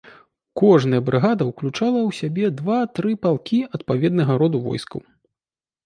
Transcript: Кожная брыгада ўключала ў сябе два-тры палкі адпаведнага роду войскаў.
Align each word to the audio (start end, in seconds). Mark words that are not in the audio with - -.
Кожная 0.61 1.01
брыгада 1.09 1.43
ўключала 1.51 1.99
ў 2.07 2.11
сябе 2.21 2.45
два-тры 2.63 3.11
палкі 3.27 3.63
адпаведнага 3.79 4.33
роду 4.45 4.57
войскаў. 4.69 4.99